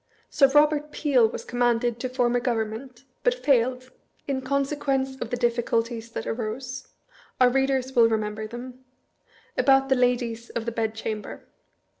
Sir 0.31 0.47
Eobert 0.47 0.89
Peel 0.91 1.27
was 1.29 1.45
commanded 1.45 1.99
to 1.99 2.09
form 2.09 2.35
a 2.35 2.39
Government, 2.39 3.03
but 3.23 3.35
failed, 3.35 3.91
in 4.27 4.41
consequence 4.41 5.15
of 5.21 5.29
the 5.29 5.37
difficulties 5.37 6.09
that 6.13 6.25
arose 6.25 6.87
(our 7.39 7.49
readers 7.51 7.93
will 7.95 8.09
remember 8.09 8.47
them) 8.47 8.83
about 9.55 9.89
the 9.89 9.95
Ladies 9.95 10.49
of 10.49 10.65
the 10.65 10.71
Bedchamber. 10.71 11.45